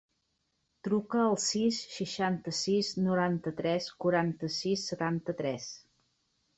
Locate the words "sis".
1.43-1.83